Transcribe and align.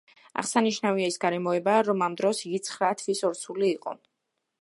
აღსანიშნავია 0.41 1.09
ის 1.11 1.19
გარემოება, 1.25 1.75
რომ 1.89 2.01
ამ 2.05 2.15
დროს 2.21 2.41
იგი 2.47 2.61
ცხრა 2.69 2.89
თვის 3.03 3.23
ორსული 3.29 3.69
იყო. 3.73 3.95